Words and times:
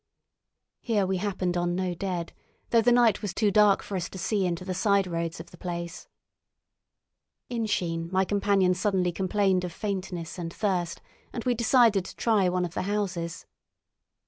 Here 0.79 1.05
we 1.05 1.17
happened 1.17 1.55
on 1.55 1.75
no 1.75 1.93
dead, 1.93 2.33
though 2.71 2.81
the 2.81 2.91
night 2.91 3.21
was 3.21 3.35
too 3.35 3.51
dark 3.51 3.83
for 3.83 3.95
us 3.95 4.09
to 4.09 4.17
see 4.17 4.47
into 4.47 4.65
the 4.65 4.73
side 4.73 5.05
roads 5.05 5.39
of 5.39 5.51
the 5.51 5.59
place. 5.59 6.07
In 7.49 7.67
Sheen 7.67 8.09
my 8.11 8.25
companion 8.25 8.73
suddenly 8.73 9.11
complained 9.11 9.63
of 9.63 9.71
faintness 9.71 10.39
and 10.39 10.51
thirst, 10.51 11.01
and 11.31 11.43
we 11.43 11.53
decided 11.53 12.03
to 12.05 12.15
try 12.15 12.49
one 12.49 12.65
of 12.65 12.73
the 12.73 12.81
houses. 12.89 13.45